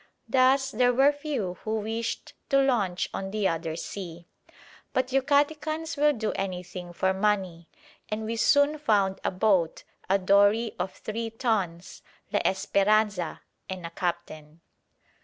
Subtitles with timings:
[0.27, 4.25] Thus there were few who wished to launch on the other sea.
[4.93, 7.69] But Yucatecans will do anything for money,
[8.09, 12.01] and we soon found a boat, a dory of three tons,
[12.33, 14.61] "La Esperanza," and a captain.